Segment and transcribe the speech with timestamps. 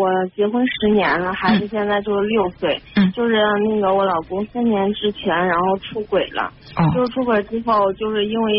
[0.00, 3.36] 我结婚十年了，孩子现在就是六岁，嗯就是
[3.68, 8.52] 那个我老公三年之前然后出轨了，哦就是出轨之后，就是因为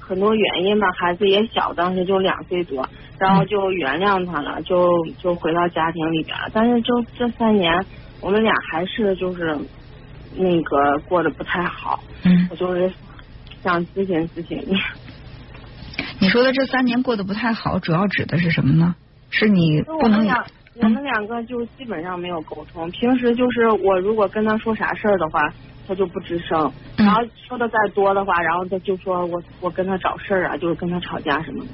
[0.00, 2.88] 很多原因吧，孩子也小，当时就两岁多，
[3.18, 4.90] 然后就原谅他了，就
[5.22, 6.50] 就回到家庭里边了。
[6.52, 7.72] 但是就这三年，
[8.20, 9.56] 我们俩还是就是
[10.34, 12.92] 那个过得不太好，嗯，我就是
[13.62, 14.74] 想咨询咨询你。
[16.20, 18.96] 你说的这三年过得不太好，主要指的是什么呢？
[19.30, 20.34] 是你不能就
[20.80, 22.90] 我们两个就基本上没有沟通。
[22.90, 25.52] 平时就是我如果跟他说啥事儿的话，
[25.86, 31.70] 他就不吱声；嗯然后说的再多的话，然后他就说我我跟他找事儿啊，就是跟他吵架什么的。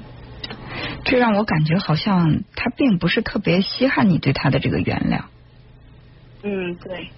[1.03, 5.25] 这让我感觉好像他并不是特别稀罕你对他的这个原谅。
[6.43, 7.09] 嗯，对。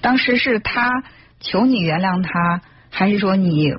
[0.00, 1.04] 当时是他
[1.40, 3.74] 求你原谅他，还是说你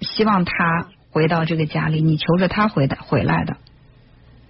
[0.00, 3.56] 希望他回到这个家里，你求着他回的回来的？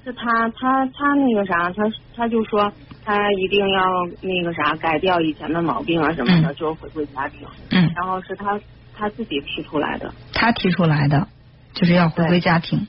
[0.06, 1.82] 是他他他那个啥，他
[2.14, 2.72] 他就说
[3.04, 3.84] 他一定要
[4.20, 7.40] 那个啥改掉以前的毛病啊什么的，嗯就是回归家庭。
[7.72, 8.60] 嗯，然后是他
[8.96, 10.14] 他自己提出来的。
[10.32, 11.26] 他提出来的
[11.72, 12.86] 就是要回归家庭。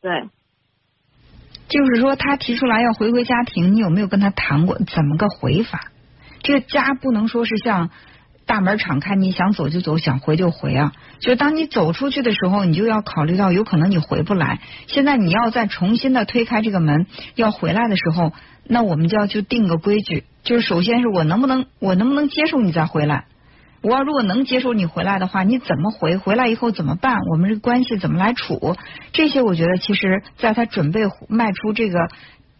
[0.00, 0.22] 对，
[1.68, 5.90] 就是说，他提出来要回归家庭，你有没有跟他谈过怎么个回法？
[6.42, 7.90] 这个家不能说是像
[8.46, 10.92] 大门敞开，你想走就走，想回就回啊。
[11.18, 14.60] 就是当你走出去的时候，你就要考虑到有可能你回不来。
[14.86, 18.32] 现在你要再重新的推开这个门要回来的时候，
[18.66, 23.24] 那我们就要去定个规矩，就是首先是我能不能我能不能接受你再回来。
[23.80, 26.16] 我要如果能接受你回来的话，你怎么回？
[26.16, 27.18] 回来以后怎么办？
[27.30, 28.76] 我们这个关系怎么来处？
[29.12, 32.08] 这些我觉得，其实在他准备迈出这个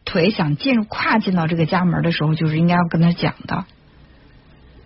[0.05, 3.65] 腿，想进跨进到这个家门的时候，就是应该要跟他讲的。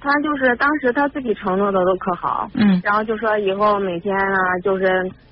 [0.00, 2.80] 他就是当时他自己承诺的都可好，嗯。
[2.84, 4.84] 然后就说以后每天啊，就是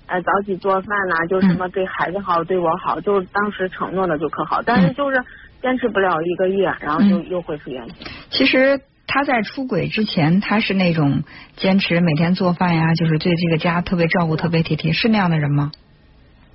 [0.07, 5.23] 呃早起做饭呐、就什么对孩子好，对我好，就是当时承诺的就可好，但是就是
[5.63, 7.29] 坚持不了一个月，然后就嗯。
[7.29, 7.95] 又恢复原形。
[8.31, 11.23] 其实他在出轨之前，他是那种
[11.57, 15.71] 坚持每天做饭呀，就是对这个家特别照顾、特别体贴，是那样的人吗？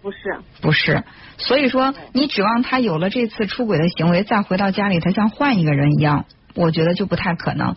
[0.01, 0.17] 不是，
[0.61, 1.03] 不是。
[1.37, 6.25] 所以说，你指望他有了这次出轨的行为，再回到家里，他像换一个人一样，
[6.55, 7.75] 我觉得就不太可能。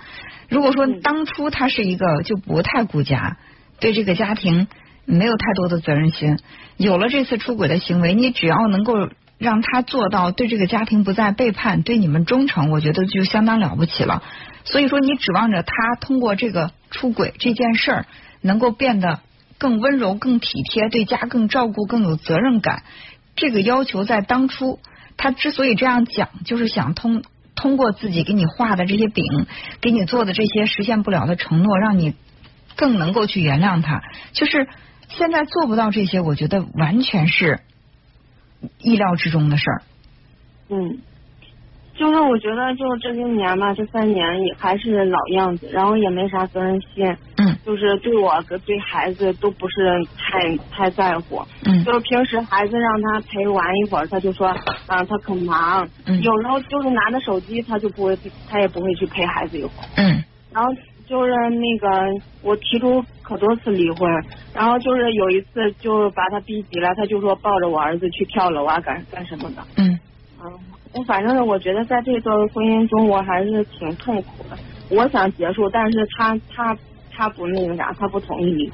[0.48, 3.38] 如果说嗯当初他是一个就不太顾家，
[3.80, 4.68] 对这个家庭
[5.04, 6.38] 没有太多的责任心，
[6.76, 9.08] 有了这次出轨的行为，你只要能够
[9.38, 14.22] 让他做到对这个家庭不再背叛，对你们忠诚，我觉得就相当了不起了。
[14.64, 18.06] 所以说，你指望着他通过这个出轨这件事儿，
[18.40, 19.20] 能够变得
[19.58, 22.82] 更温柔、更体贴，对家更照顾、更有责任感，
[23.36, 24.78] 这个要求在当初
[25.16, 27.22] 他之所以这样讲，就是想通
[27.54, 29.24] 通过自己给你画的这些饼，
[29.80, 32.14] 给你做的这些实现不了的承诺，让你
[32.76, 34.02] 更能够去原谅他。
[34.32, 34.66] 就是
[35.08, 37.60] 现在做不到这些，我觉得完全是
[38.78, 39.82] 意料之中的事儿。
[40.68, 40.98] 嗯，
[41.94, 51.40] 就是我觉得就是这些年吧，这三年也还是老样子，然后也没啥责任心，嗯就是对我跟对孩子都不是太太在乎。
[51.66, 55.88] 嗯就是平时孩子让他陪玩一会儿，他就说啊、他可忙。
[56.06, 58.16] 嗯有时候就是拿着手机，他就不会，
[58.46, 59.88] 他也不会去陪孩子一会儿。
[59.96, 60.22] 嗯
[60.54, 60.70] 然后
[61.08, 61.88] 就是那个
[62.40, 64.08] 我提出可多次离婚，
[64.52, 69.62] 然后就是有一次就把他逼急了，他就说抱着我儿子去跳楼啊，干干什么的。
[69.76, 69.98] 嗯
[70.38, 70.40] 嗯，
[70.94, 74.56] 我反正我觉得在这段婚姻中，我还是挺痛苦的。
[74.90, 76.76] 我想结束，但是他他
[77.16, 78.72] 他不那个啥，他不同意。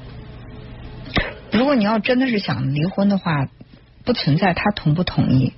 [1.53, 3.49] 如果你要真的是想离婚的话，
[4.05, 5.53] 不存在他同不同意，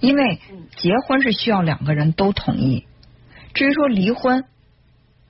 [0.00, 0.40] 因为
[0.76, 2.84] 结婚是需要两个人都同意。
[3.54, 4.44] 至于说离婚，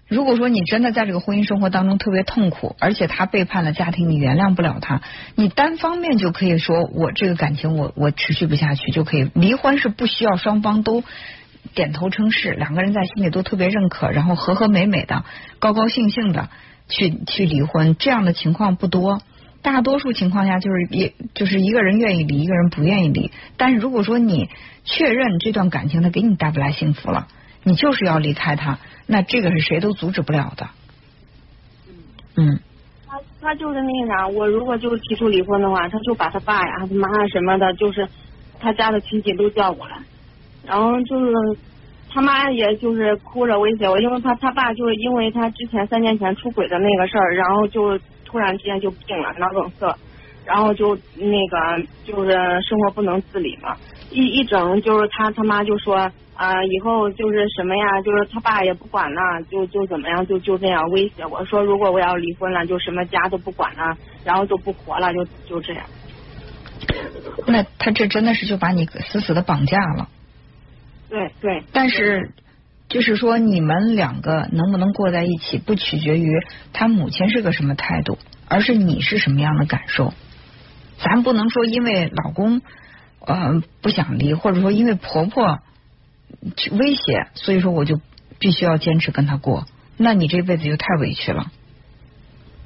[0.09, 5.03] 如果说你真的在这个婚姻生活当中特别痛苦，而且他背叛了家庭，你原谅不了他，
[5.35, 11.03] 你单方面就可以说我这个感情我我持续不下去就可以离婚，是不需要双方都
[11.75, 15.25] 点头称是，两个人在心里都特别认可，然后和和美美的、
[15.59, 16.49] 高高兴兴的
[16.89, 19.21] 去去离婚，这样的情况不多。
[19.63, 23.33] 大多数情况下就是一就是一个人愿意离，一个人不愿意离。
[23.57, 24.49] 但是如果说你
[24.85, 27.27] 确认这段感情他给你带不来幸福了，
[27.65, 30.69] 你就是要离开他，那这个是谁都阻止不了的。
[32.37, 32.61] 嗯
[33.09, 38.09] 他他就是那个啥，我如果就是提出离婚的话，他就把他爸呀、他妈呀什么的，就是
[38.61, 39.99] 他家的亲戚都叫过来，
[40.65, 41.33] 然后就是
[42.17, 49.95] 他妈也就是哭着威胁我，因为他他爸就是因为他之前三年前出轨的那个事儿，然后就突然之间就病了，脑梗塞，
[50.47, 52.33] 然后就那个就是
[52.63, 53.77] 生活不能自理嘛，
[54.11, 56.11] 一一整就是他他妈就说。
[56.39, 65.87] 啊、以后就是什么呀，就是他爸也不管了，就就怎么样，就就这样威胁我说，如果我要离婚了，就什么家都不管了，然后就不活了，就就这样。
[67.47, 70.09] 那他这真的是就把你死死的绑架了。
[71.09, 71.63] 对对。
[71.73, 72.31] 但是，
[72.89, 76.29] 就是说你们两个能不能过在一起，不取决于
[76.73, 78.19] 他母亲是个什么态度，
[78.49, 80.13] 而是你是什么样的感受。
[80.99, 82.63] 咱不能说因为老公
[83.21, 85.59] 呃不想离，或者说因为婆婆
[86.57, 88.01] 去威胁，所以说我就
[88.39, 89.67] 必须要坚持跟他过。
[89.97, 91.51] 那你这辈子就太委屈了。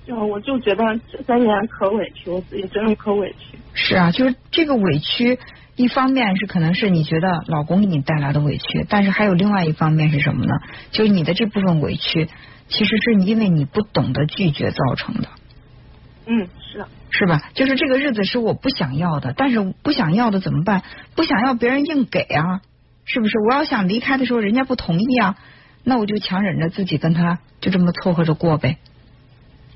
[0.07, 3.59] 就我就觉得这三年可委屈，我自己真的可委屈。
[3.75, 5.39] 是啊，就是这个委屈，
[5.77, 10.53] 一方面是可能是你觉得老公给你带来的委屈，但是还有另外一方面是什么呢？
[10.91, 12.29] 就是你的这部分委屈，
[12.69, 15.29] 其实是因为你不懂得拒绝造成的。
[16.27, 16.85] 嗯，是。
[17.13, 17.43] 是吧？
[17.55, 20.83] 就是这个日子是我不想要的，但是不想要的怎么办？
[21.17, 22.61] 不想要别人硬给啊，
[23.05, 23.33] 是不是？
[23.49, 25.37] 我要想离开的时候，人家不同意啊，
[25.83, 28.77] 那我就强忍着自己跟他就这么凑合着过呗。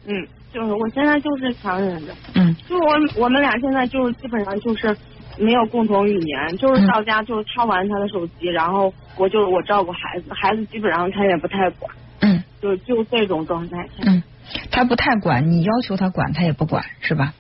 [0.06, 2.14] 嗯，就是我现在就是强忍着。
[2.34, 2.54] 嗯。
[2.68, 4.96] 就我我们俩现在就是基本上就是
[5.38, 11.94] 没有共同语言，就是到家就是他玩他的手机，然后我就我照顾孩子，孩子基本上他也不太管。
[12.20, 12.42] 嗯。
[12.60, 13.88] 就就这种状态。
[14.06, 14.22] 嗯。
[14.70, 17.32] 他不太管你，要求他管他也不管，是吧？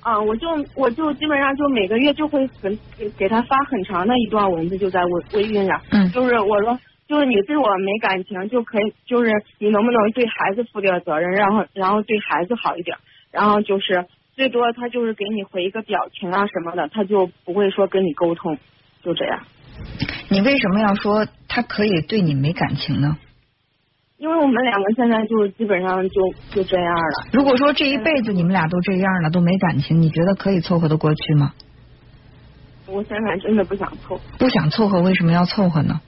[0.00, 5.80] 啊，我就我就基本上就每个月就会很给给他发很长的一段文字，就在微微信上。
[5.90, 6.10] 嗯。
[6.12, 6.78] 就是我说，
[7.08, 12.96] 就是你对我没感情，就可以，就是你能不能对孩子负点责任，然后然后对孩子好一点，
[13.32, 14.04] 然后就是
[14.36, 18.58] 最多他就是给你回一个表情啊什么的，他就不会说跟你沟通，
[19.02, 19.40] 就这样。
[20.28, 23.16] 你为什么要说他可以对你没感情呢？
[24.18, 27.28] 因为我们两个现在就基本上就就这样了。
[27.32, 31.54] 如果说这一辈子你们俩都这样了，都没感情，你觉得可以凑合的过去吗？
[32.86, 34.20] 我现在真的不想凑。
[34.38, 36.00] 不想凑合，为什么要凑合呢？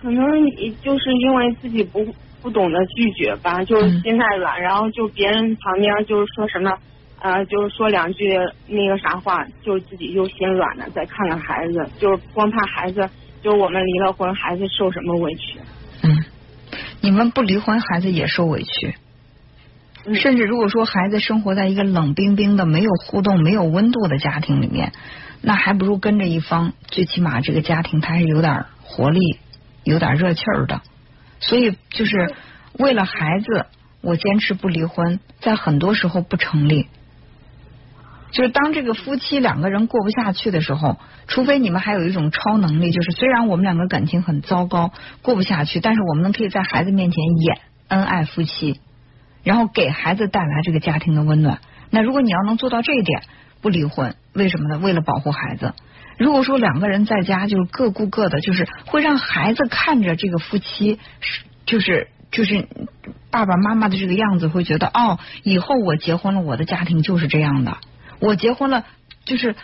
[0.00, 0.24] 可能
[0.82, 2.06] 就是因为自己不
[2.46, 6.70] 不懂得拒绝吧，就是心太软，然后就别人旁边就是说什么
[7.20, 8.38] 呃，就是说两句
[8.68, 10.88] 那个啥话，就自己又心软了。
[10.94, 13.10] 再看看孩子，就是光怕孩子，
[13.42, 15.58] 就我们离了婚，孩子受什么委屈。
[16.04, 16.24] 嗯，
[17.00, 18.94] 你们不离婚，孩子也受委屈。
[20.14, 24.92] 甚至如果说孩子生活在一个冷冰冰的、没有互动、没有温度的家庭里面，
[25.42, 29.18] 那还不如跟着一方，最起码这个家庭它是有点活力、
[29.82, 30.80] 有点热气儿的。
[31.40, 32.34] 所以就是
[32.78, 33.66] 为了孩子，
[34.00, 36.88] 我坚持不离婚，在很多时候不成立。
[38.32, 44.92] 就是当这个夫妻两个人过不下去的时候，除非你们还有一种超能力，就是虽然我们两个感情很糟糕，
[45.22, 48.80] 过不下去，但是我们可以在孩子面前演恩爱夫妻，
[49.42, 51.60] 然后给孩子带来这个家庭的温暖。
[51.90, 53.22] 那如果你要能做到这一点，
[53.62, 54.78] 不离婚，为什么呢？
[54.78, 55.74] 为了保护孩子。
[56.18, 60.98] 如果说两个人在家就是各顾各的，就是会让孩子看着这个夫妻，
[61.66, 62.68] 就是就是
[63.30, 67.78] 爸爸妈妈的这个样子，会觉得哦，以后我结婚了，我的家庭就是这样的。
[68.18, 68.84] 我结婚了，
[69.26, 69.56] 就是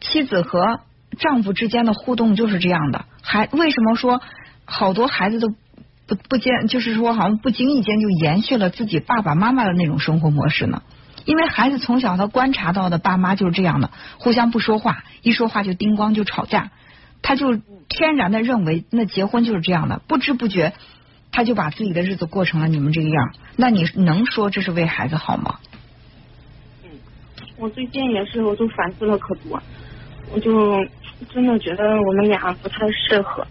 [0.00, 0.80] 妻子和
[1.18, 3.04] 丈夫之间的互动就是这样的。
[3.22, 4.22] 还为什么说
[4.64, 5.48] 好多孩子都
[6.06, 10.82] 不不间，就是说好像不经意间就延续了自己爸爸妈妈的那种生活模式呢？
[11.24, 16.70] 因为孩子从小他观察到的爸妈就是这样的，互相不说话，一说话就叮咣就吵架，
[17.22, 17.56] 他就
[17.88, 20.72] 天然的认为那结婚就是这样的，不知不觉
[21.32, 23.34] 他就把自己的日子过成了你们这个样。
[23.56, 25.58] 那你能说这是为孩子好吗？
[26.84, 26.90] 嗯
[27.56, 29.62] 我最近也是，我就反思了可多，
[30.32, 30.76] 我就
[31.32, 33.46] 真的觉得我们俩不太适合。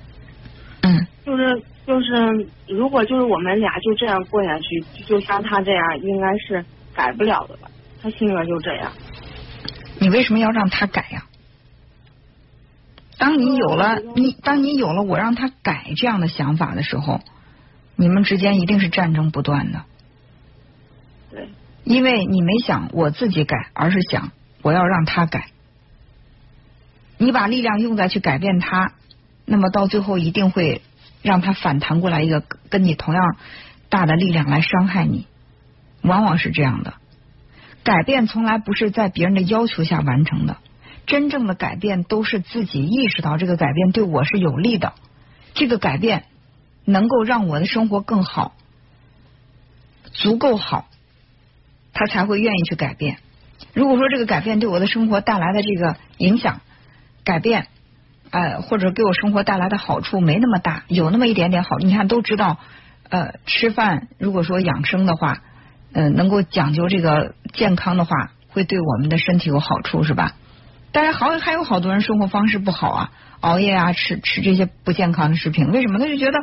[0.81, 1.07] 嗯。
[1.25, 7.69] 就是就是，如果就是我们俩就这样过下去，就像他这样，应该是改不了的吧？
[8.01, 8.91] 他性格就这样。
[9.99, 11.25] 你为什么要让他改呀？
[13.17, 17.21] 当你有了你，当你有了我让他改这样的想法的时候，
[17.95, 19.83] 你们之间一定是战争不断的。
[21.31, 21.47] 对。
[21.85, 24.31] 因为你没想我自己改，而是想
[24.61, 25.47] 我要让他改。
[27.17, 28.93] 你把力量用在去改变他，
[29.45, 30.81] 那么到最后一定会
[31.21, 33.37] 让他反弹过来一个跟你同样
[33.89, 35.27] 大的力量来伤害你。
[36.03, 36.93] 往往是这样的，
[37.83, 40.57] 改变从来不是在别人的要求下完成的，
[41.07, 44.93] 真正的改变都是自己意识到这个改变对我是有利的，
[45.53, 46.25] 这个改变
[46.85, 48.53] 能够让我的生活更好，
[50.11, 50.87] 足够好。
[51.95, 53.19] 他才会愿意去改变。
[53.75, 56.61] 如果说这个改变对我的生活带来的这个影响、
[57.23, 57.67] 改变，
[58.31, 62.57] 呃，或者给我生活带来的好处没那么大，有那么一点点好，你看都知道，
[63.09, 65.43] 呃，吃饭如果说养生的话，
[65.93, 70.33] 呃，能够讲究这个健康的话，会对我们的身体有好处，是吧？
[70.91, 75.99] 但是好还有好多人生活方式不好啊，熬夜啊，吃吃这些不健康的食品，为什么？
[75.99, 76.39] 他就觉得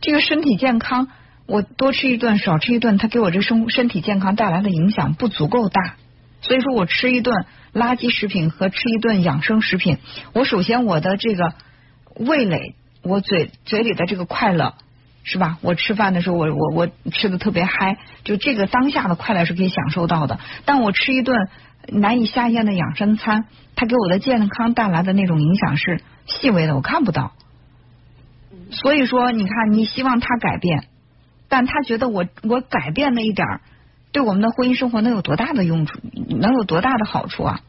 [0.00, 1.08] 这个身体健康。
[1.46, 5.94] 我多吃一顿，少吃一顿，他给我这生身体健康带来的影响不足够大，
[6.42, 9.96] 所以说我吃一顿垃圾食品和吃一顿养生食品，
[10.34, 11.54] 我首先我的这个
[12.16, 14.74] 味蕾，我嘴嘴里的这个快乐。
[15.30, 15.58] 是吧？
[15.60, 20.40] 我吃饭的时候，我我我吃的特别嗨，就这个当下的快乐是可以享受到的。
[20.64, 21.36] 但我吃一顿
[21.86, 23.44] 难以下咽的养生餐，
[23.76, 27.32] 它给我的健康带来的那种影响是细微的，我看不到。
[28.70, 30.86] 所以说，你看，你希望他改变，
[31.50, 33.60] 但他觉得我我改变了一点儿，
[34.12, 35.98] 对我们的婚姻生活能有多大的用处，
[36.40, 37.60] 能有多大的好处啊？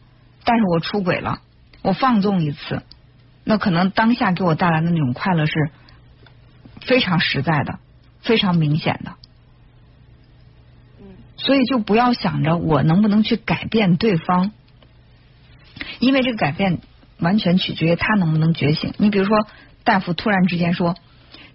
[0.46, 1.40] 但是我出轨了，
[1.82, 2.84] 我放纵一次，
[3.44, 5.72] 那可能当下给我带来的那种快乐是。
[6.82, 7.80] 非常实在的，
[8.22, 9.14] 非常明显的，
[11.38, 14.52] 所以就不要想着我能不能去改变对方，
[16.00, 16.80] 因为这个改变
[17.20, 18.94] 完全取决于他能不能觉醒。
[18.98, 19.48] 你比如说，
[19.84, 20.96] 大夫突然之间说，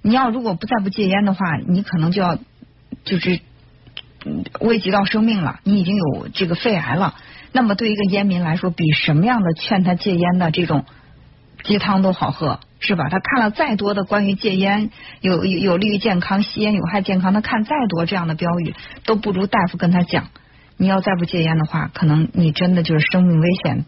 [0.02, 2.38] 你要如果不再不戒烟的话，你可能就要
[3.04, 3.40] 就是
[4.61, 7.14] 危及到生命了，你已经有这个肺癌了。
[7.52, 10.85] 那么对一个烟民来说，比什么样的劝他戒烟的这种
[11.62, 12.61] 鸡汤都好喝。
[12.87, 13.09] 是吧？
[13.09, 14.91] 他看了再多的关于戒烟
[15.23, 18.75] 有有利于健康、吸烟有害健康，他看再多这样的标语，
[19.07, 20.29] 都不如大夫跟他讲：
[20.76, 23.87] 你要再不戒烟的话，可能你真的就是生命危险，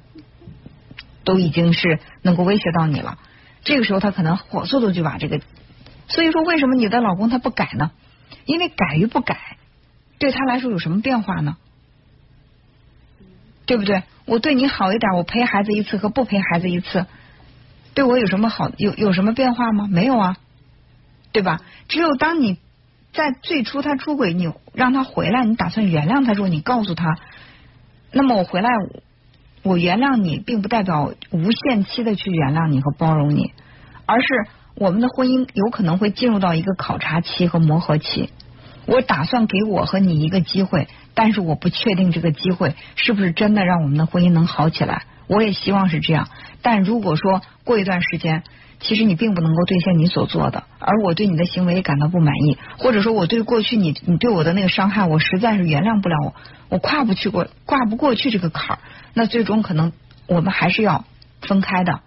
[1.25, 3.19] 都已经是能够威胁到你了。
[3.65, 5.41] 这个时候他可能火速的就把这个，
[6.09, 7.91] 所以说为什么你的老公他不改呢？
[8.47, 9.59] 因为改与不改
[10.19, 11.59] 对他来说有什么变化呢？
[13.67, 14.05] 对不对？
[14.25, 17.07] 我对你好一点，我陪孩子一次和不陪孩子一次。
[17.97, 19.89] 对我有什么好有有什么变化吗？
[19.91, 20.37] 没有啊，
[21.33, 21.63] 对吧？
[21.89, 22.59] 只有当你
[23.15, 27.17] 在最初他出轨，你让他回来，你打算原谅他时候，你告诉他，
[28.13, 28.69] 那么我回来，
[29.63, 33.53] 我原谅你，并不代表无限期的去原谅你和包容你，
[34.05, 34.27] 而是
[34.75, 38.29] 我们的婚姻有可能会进入到一个考察期和磨合期。
[38.85, 45.05] 我打算给我和你一个机会，但是我不确定这个机会是不是真的让我们的婚姻能好起来。
[45.27, 46.29] 我也希望是这样，
[46.63, 48.45] 但如果说过一段时间，
[48.79, 56.35] 其实你并不能够兑现你所做的，而我对你的行为感到不满意，或者说我对过去你你对我的那个伤害，我实在是原谅不了，我
[56.69, 58.79] 我跨不去过跨不过去这个坎儿，
[59.15, 59.93] 那最终可能
[60.27, 61.05] 我们还是要
[61.41, 62.01] 分开的。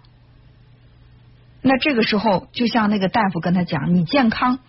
[1.60, 4.60] 那这个时候，就像那个大夫跟他讲，你健康，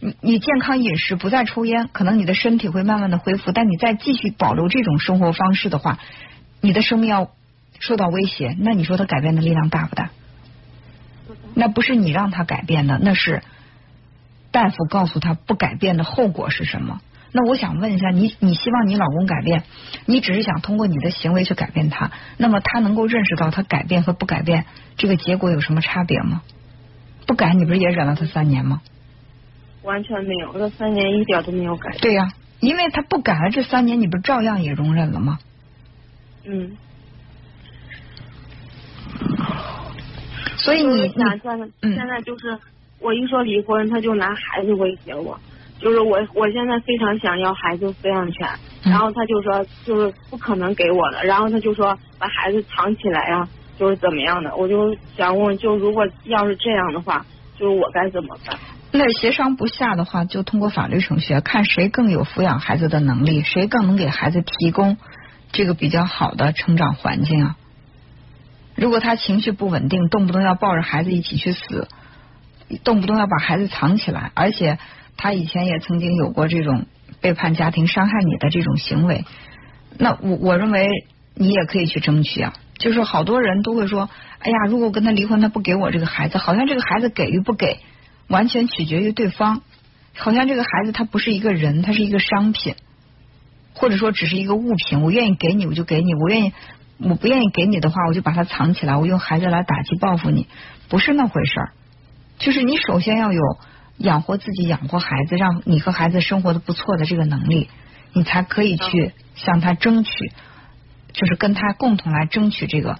[0.00, 5.98] 你你健康饮食，不再抽烟，可能你的身体会慢慢的恢复，但你再继续保留这种生活方式的话，
[6.60, 7.30] 你的生命要。
[7.80, 10.10] 受到威胁，那你说他改变的力量大不大？
[11.54, 13.42] 那不是你让他改变的，那是
[14.52, 17.00] 大夫告诉他不改变的后果是什么？
[17.32, 19.62] 那我想问一下，你你希望你老公改变，
[20.04, 26.42] 你只是想通过你的行为去改变他，那么他能够认识到他改变和不改变这个结果有什么差别吗？
[27.26, 28.82] 不改，你不是也忍了他三年吗？
[29.82, 31.96] 完全没有，这三年一点都没有改。
[32.02, 35.38] 对呀，因为他不改了，这三年你不是照样也容忍了吗？
[36.44, 36.76] 嗯。
[40.62, 42.58] 所以你想现在现在就是
[43.00, 45.38] 我一说离婚，他就拿孩子威胁我，
[45.78, 48.48] 就是我我现在非常想要孩子抚养权，
[48.82, 53.48] 然后他就说就是不可能给我的，然后他就说把孩子藏起来呀，
[53.78, 57.24] 就是怎么样的，我就想问，就如果要是这样的话，
[57.58, 58.58] 就是我该怎么办？
[58.92, 64.98] 那协商不下的话，就通过法律程序，看谁更有抚养孩子的能力，谁更能给孩子提供
[65.52, 67.56] 这个比较好的成长环境啊。
[68.80, 71.86] 如果他情绪不稳定，动不动要抱着孩子一起去死，
[72.82, 74.78] 动不动要把孩子藏起来，而且
[75.18, 76.86] 他以前也曾经有过这种
[77.20, 79.26] 背叛家庭、伤害你的这种行为，
[79.98, 80.88] 那我我认为
[81.34, 82.54] 你也可以去争取啊。
[82.78, 84.08] 就是好多人都会说，
[84.38, 87.80] 哎呀，如果跟他离婚，他不给我这个孩子，好像这个孩子给与不给，
[88.28, 89.60] 完全取决于对方，
[90.16, 92.76] 好像这个孩子他不是一个人，他是一个商品，
[93.74, 96.54] 或者说只是一个物品，我愿意给你，我就给你，我愿意。
[97.02, 100.46] 我不愿意给你的话，我就把它藏起来，我用孩子来打击报复你，
[100.88, 101.72] 不是那回事儿。
[102.38, 103.40] 就是你首先要有
[103.96, 107.68] 养活自己、养活孩子，让你和孩子生活的不错的这个能力，
[108.12, 110.10] 你才可以去向他争取，
[111.12, 112.98] 就是跟他共同来争取这个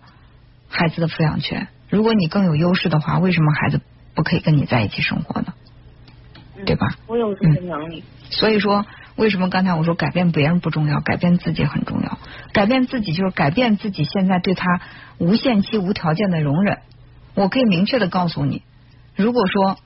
[0.69, 1.69] 孩子的抚养权。
[1.89, 3.81] 如果你更有优势的话，为什么孩子
[4.15, 5.53] 不可以跟你在一起生活呢？
[6.65, 6.89] 对吧？
[7.07, 8.03] 我有这个能力。
[8.31, 8.87] 所以说。
[9.17, 12.19] 为什么刚才我说改变别人不重要，改变自己很重要？
[12.53, 14.81] 改变自己就是改变自己现在对他
[15.19, 16.79] 无限期、无条件的容忍。
[17.35, 18.63] 我可以明确的告诉你，
[19.17, 19.79] 如果说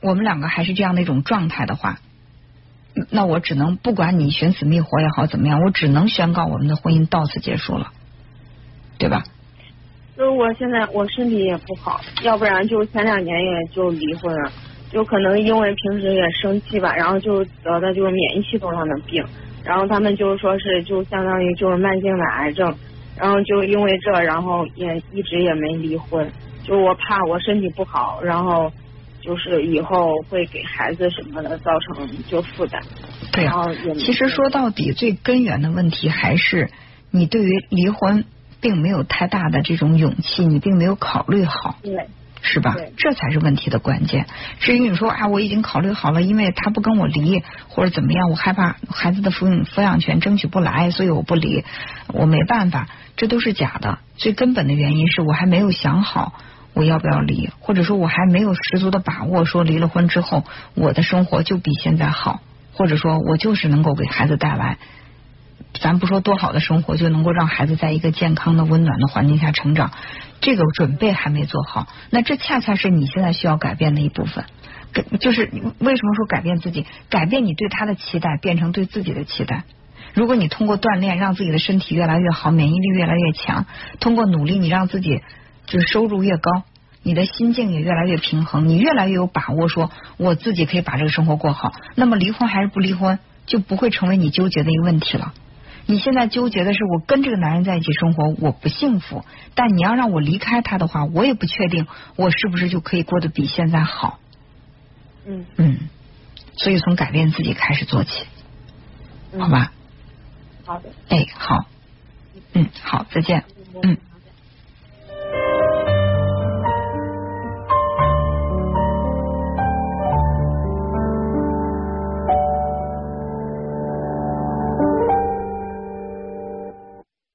[0.00, 1.98] 我们两个还是这样的一种状态的话，
[3.10, 7.92] 那我只能不管你寻死觅活也好怎么样，我只能宣告我们的婚姻到此结束了，
[8.98, 9.24] 对吧？
[10.16, 14.52] 就是我现在我身体也不好，要不然就前两年也就离婚了。
[14.92, 19.24] 有可能因为平时也生气吧，然后就得的就是免疫系统上的病，
[19.64, 22.76] 然后他们就是说是就相当于就是慢性的癌症，
[23.16, 26.30] 然后就因为这，然后也一直也没离婚，
[26.62, 28.70] 就我怕我身体不好，然后
[29.22, 32.82] 就是以后会给孩子什么的造成就负担。
[33.32, 33.64] 对啊，
[33.96, 36.68] 其实说到底最根源的问题还是
[37.10, 38.24] 你对于离婚
[38.60, 41.76] 并没有太大的这种勇气，你并没有考虑好。
[41.82, 42.06] 对。
[42.46, 42.76] 是吧？
[42.98, 44.26] 这才是问题的关键。
[44.60, 51.64] 至于你说啊，我已经考虑好了，因为他不跟我离，或者怎么样，我害怕孩子的抚养抚养权争取不来，所以我不离，
[52.08, 53.98] 我没办法，这都是假的。
[54.16, 56.34] 最根本的原因是我还没有想好
[56.74, 62.40] 我要不要离，或者说我还没有十足的把握，说离了婚之后我的生活就比现在好，
[62.74, 64.76] 或者说我就是能够给孩子带来。
[65.80, 69.90] 咱不说多好的生活，就能够让孩子在一个健康的、温暖的环境下成长，
[70.40, 74.44] 这个准备还没做好，那这恰恰是你现在需要改变的一部分。
[75.18, 75.50] 就是
[75.80, 79.64] 为什么说改变自己，改变你对他的期待，变成对自己的期待。
[80.14, 83.66] 如果你通过锻炼让自己的身体越来越好，免疫力越来越强，
[83.98, 85.20] 通过努力你让自己
[85.66, 86.62] 就是收入越高，
[87.02, 95.34] 你的心境也越来越平衡，你越来越有把握说我自己可以把这个生活过好，那么离婚还是不离婚就不会成为你纠结的一个问题了。
[95.86, 99.24] 你现在纠结的是我跟这个男人在一起生活我不幸福，
[99.54, 101.86] 但你要让我离开他的话，我也不确定
[102.16, 104.18] 我是不是就可以过得比现在好。
[105.26, 105.78] 嗯嗯，
[106.56, 108.26] 所以从改变自己开始做起，
[109.38, 109.72] 好吧？
[110.64, 110.90] 好的。
[111.08, 111.66] 哎，好。
[112.54, 113.44] 嗯，好，再见。
[113.82, 113.96] 嗯。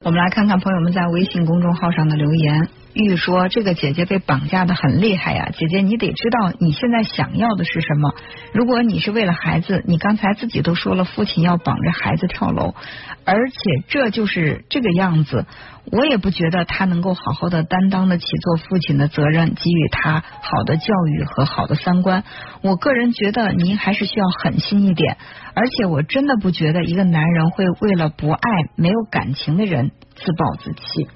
[0.10, 2.68] 我们来看看朋友们在微信公众号上的留言。
[3.00, 8.14] 玉说：“这个姐姐被绑架的很厉害呀，姐姐你得知道你现在想要的是什么。
[8.54, 12.74] 如果你是为了孩子，你刚才自己都说了，父亲要绑着孩子跳楼，
[13.26, 15.46] 而且这就是这个样子。
[15.92, 22.24] 我也不觉得他能够好好的担当得起做父亲的责任，给予他好的教育和好的三观。
[22.62, 25.18] 我个人觉得您还是需要狠心一点。
[25.56, 31.10] 而且我真的不觉得一个男人会为了不爱、没有感情的人自暴自弃。”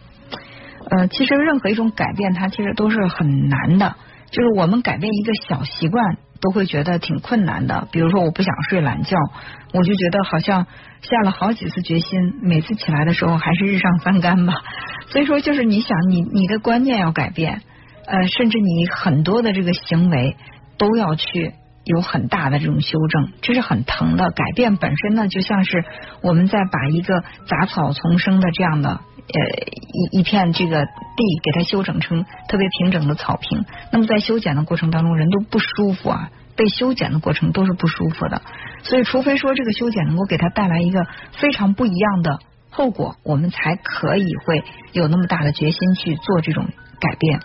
[0.90, 3.96] 呃，其实任何一种改变，它其实都是很难的。
[4.32, 7.88] 就是我们改变一个小习惯，都会觉得挺困难的。
[7.92, 9.16] 比如说，我不想睡懒觉，
[9.74, 10.66] 我就觉得好像
[11.02, 14.56] 下了好几次决心，每次起来的时候还是日上三竿吧。
[15.10, 17.62] 所以说，就是你想，你你的观念要改变，
[18.08, 20.36] 呃，甚至你很多的这个行为
[20.80, 24.32] 都要去有很大的这种修正，这是很疼的。
[24.32, 25.86] 改变本身呢，就像是
[26.24, 29.02] 我们在把一个杂草丛生的这样的。
[29.26, 29.40] 呃，
[30.12, 38.42] 一一片这个地给它修整成特别平整的草坪，那么在修剪的过程当中，人都不舒服啊，被修剪的过程都是不舒服的。
[38.84, 41.08] 所以，除非说这个修剪能够给他带来一个
[41.40, 46.68] 非常不一样的后果，我们才可以会有那么大的决心去做这种
[47.00, 47.40] 改变。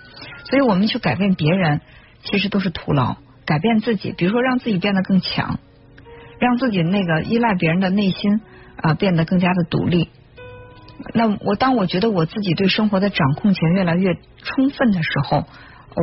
[0.44, 1.80] 所以我们去改变别人，
[2.24, 3.16] 其实都是徒劳。
[3.46, 5.58] 改变自己，比如说让自己变得更强，
[6.38, 8.42] 让自己那个依赖别人的内心
[8.76, 10.10] 啊变得更加的独立。
[11.14, 15.44] 那我当我觉得我自己对生活的掌控权越来越充分的时候，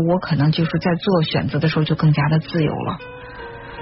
[0.10, 2.98] 我可能就是在做选择的时候就更加的自由了。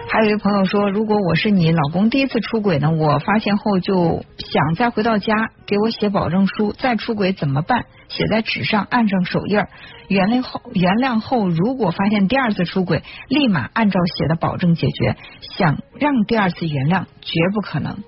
[0.09, 5.33] 还有一位朋友说，如果我是你老公第一次出轨呢，我发现后就想再回到家
[5.65, 7.85] 给我写保证书，再出轨怎么办？
[8.09, 9.69] 写在纸上，按上手印儿。
[10.09, 15.15] 原谅后，原谅后，如果发现第二次出轨，立马按照写的保证解决。
[15.57, 18.03] 想让第二次原谅，绝不可能。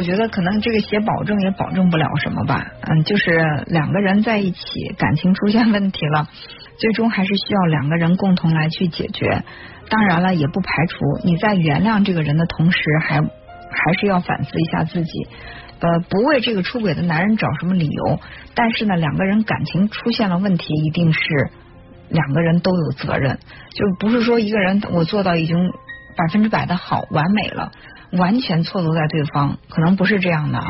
[0.00, 6.26] 我觉得可能这个写保证也保证不了什么吧，嗯，就是两个人在一起，感情出现问题了，
[6.78, 9.44] 最终还是需要两个人共同来去解决。
[9.90, 15.28] 当然了，也不排除你在原谅这个人的同时，还还是要反思一下自己，
[15.80, 18.18] 呃，不为这个出轨的男人找什么理由。
[18.54, 21.20] 但是呢，两个人感情出现了问题，一定是
[22.08, 23.38] 两个人都有责任，
[23.74, 25.58] 就不是说一个人我做到已经
[26.16, 27.70] 百分之百的好完美了。
[28.12, 30.66] 完全错都在对方，可能不是这样的啊，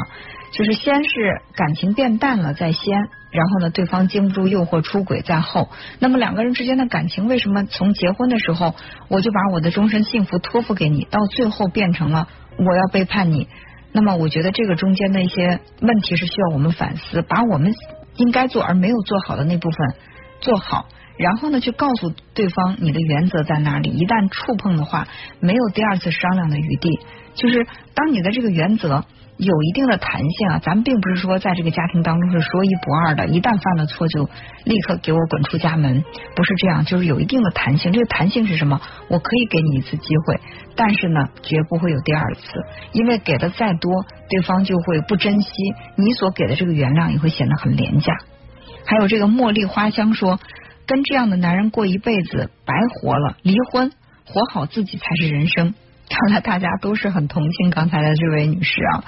[0.52, 2.98] 就是先是感情变淡了在先，
[3.30, 5.68] 然后呢，对方经不住诱惑出轨在后。
[5.98, 8.74] 那么两个人之间的感情为什么从结婚的时候
[9.08, 13.48] 我就把我的终身幸福托付给你，到最后变成了我要背叛你？
[13.92, 17.74] 那么我觉得这个中间的一些问题是需要我们反思，把我们
[18.16, 19.96] 应该做而没有做好的那部分
[20.40, 20.86] 做好。
[21.18, 23.90] 然后呢，去告诉对方你的原则在哪里。
[23.90, 25.06] 一旦触碰的话，
[25.38, 27.00] 没有第二次商量的余地。
[27.34, 29.04] 就是当你的这个原则。
[29.42, 34.28] 有一定的弹性啊，咱们并不是说在这个家庭当中是说一不二的，一旦犯了错就
[34.64, 36.04] 立刻给我滚出家门，
[36.36, 37.90] 不是这样，就是有一定的弹性。
[37.90, 38.78] 这个弹性是什么？
[39.08, 40.38] 我可以给你一次机会，
[40.76, 42.42] 但是呢，绝不会有第二次，
[42.92, 45.50] 因为给的再多，对方就会不珍惜，
[45.96, 48.12] 你所给的这个原谅也会显得很廉价。
[48.84, 50.38] 还有这个茉莉花香说，
[50.86, 53.90] 跟这样的男人过一辈子白活了，离婚，
[54.26, 55.72] 活好自己才是人生。
[56.10, 59.04] 看来大家都是很同情刚才的这位女士啊。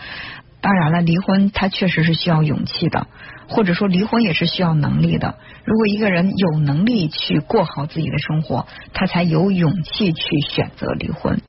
[0.60, 3.08] 当然了，离婚它确实是需要勇气的，
[3.48, 5.34] 或者说离婚也是需要能力的。
[5.64, 11.40] 如果一个人有能力去过好自己的生活，他才有勇气去选择离婚。